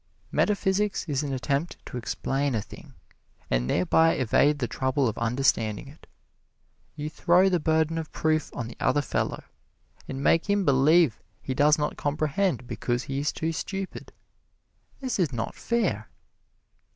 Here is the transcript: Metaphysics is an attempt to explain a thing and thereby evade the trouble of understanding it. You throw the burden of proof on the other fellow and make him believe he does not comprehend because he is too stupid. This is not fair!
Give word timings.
Metaphysics 0.31 1.05
is 1.07 1.21
an 1.21 1.31
attempt 1.31 1.77
to 1.85 1.95
explain 1.95 2.55
a 2.55 2.61
thing 2.63 2.95
and 3.51 3.69
thereby 3.69 4.13
evade 4.13 4.57
the 4.57 4.67
trouble 4.67 5.07
of 5.07 5.15
understanding 5.19 5.87
it. 5.87 6.07
You 6.95 7.07
throw 7.07 7.49
the 7.49 7.59
burden 7.59 7.99
of 7.99 8.11
proof 8.11 8.49
on 8.55 8.65
the 8.67 8.77
other 8.79 9.03
fellow 9.03 9.43
and 10.07 10.23
make 10.23 10.49
him 10.49 10.65
believe 10.65 11.21
he 11.39 11.53
does 11.53 11.77
not 11.77 11.97
comprehend 11.97 12.65
because 12.65 13.03
he 13.03 13.19
is 13.19 13.31
too 13.31 13.51
stupid. 13.51 14.11
This 15.01 15.19
is 15.19 15.31
not 15.31 15.53
fair! 15.53 16.09